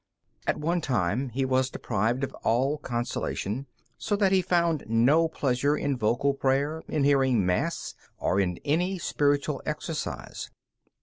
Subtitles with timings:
[0.47, 3.67] At one time he was deprived of all consolation,
[3.99, 8.97] so that he found no pleasure in vocal prayer, in hearing Mass, or in any
[8.97, 10.49] spiritual exercise.